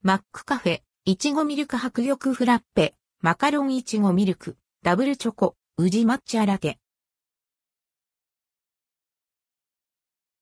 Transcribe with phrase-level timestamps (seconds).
[0.00, 6.78] マックカフェ、いちごミルク迫力フラッペ、マカロンいちごミルク、ダブルチョコ、宇治抹茶ラテ。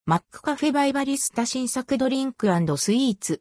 [0.04, 3.40] マックカフェバイバリスタ新作ドリンクスイーツ。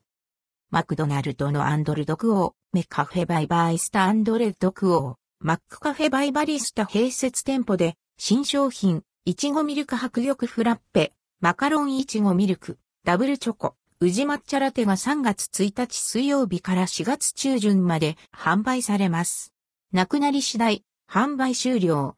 [0.72, 11.12] マクドナルドのアンドルドクオー、メカフェバイバイスタアンドレッドクオー、マックカフェバイバリスタ併設店舗で、新商品、いちごミルク迫力フラッペ、
[11.42, 13.76] マカロンいちごミルク、ダブルチョコ、
[14.06, 19.52] 宇治抹茶ラテが3月1日水曜日から4月中旬まで販売されます。
[19.92, 22.16] なくなり次第、販売終了。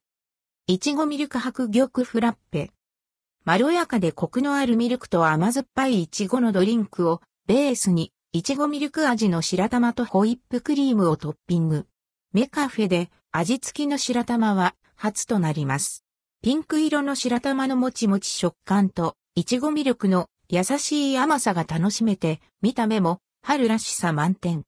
[0.68, 2.72] いちごミルク白玉フラッペ。
[3.46, 11.88] まろやかでコクのあるミルクと甘酸っぱいいちごのドリンクをベースに、いちごミルク味の白玉とホイップクリームをトッピング。
[12.34, 16.04] メカフェで味付きの白玉は初となります。
[16.44, 24.64] ピンク色の白玉のもちもち食感と、いちごミルクの優しい甘さが楽しめて、見た目も春らしさ満点。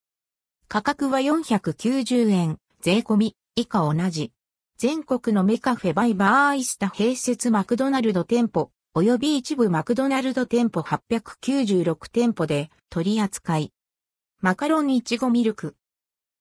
[0.67, 4.33] 価格は490円、税込み、以下同じ。
[4.77, 13.71] 全国のメカフェバイバーイスタ併設マクドナルド店舗、及び一部マクドナルド店舗896店舗で取り扱い。
[14.41, 15.75] マカロンいちごミルク。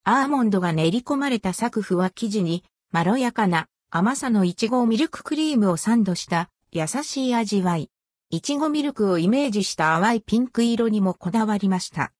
[0.02, 7.88] アーモンドが練り込まれたサクフは生地に、まろやかな甘さのいちごミルククリームをサンドした優しい味わい。
[8.30, 12.12] いちごミルクをイメージした淡いピンク色にもこだわりました。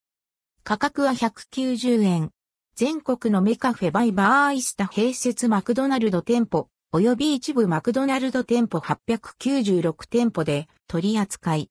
[0.65, 2.31] 価格は190円。
[2.75, 11.71] 全国のメカフェバイバーイスタ併設マクドナルド店舗、及び一部マクドナルド店舗896店舗で取り扱い。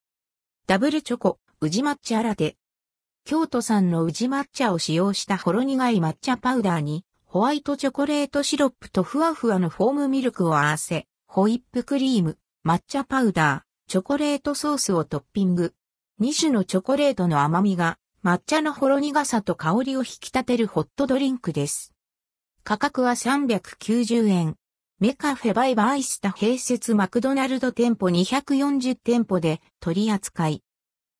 [0.67, 2.57] ダブルチョコ、宇治抹茶ラテ。
[3.25, 15.73] 京都産の宇治抹茶を使用したほろ苦い抹茶パウダーに、ホワイトチョコレートシロップとふわふわのフォームミルクを合わせ、ホイップクリーム、抹茶パウダー、チョコレートソースをトッピング。
[16.19, 21.93] 2種のチョコレートの甘みが抹茶のほろ苦さと香りを引き立てるホットドリンクです。
[22.65, 24.55] 価格は390円。
[24.99, 30.63] メカフェバイバイスタ併設マクドナルド店舗240店舗で取り扱い。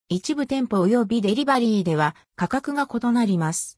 [0.09, 3.75] 一部店舗及びデリバリーでは価格が異なります。